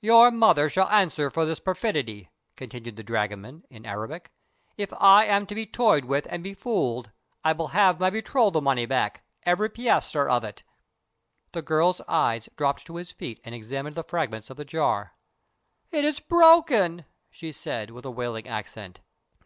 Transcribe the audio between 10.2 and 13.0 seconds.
of it!" The girl's eyes dropped to